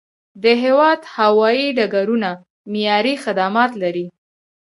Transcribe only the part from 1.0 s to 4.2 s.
هوایي ډګرونه معیاري خدمات لري.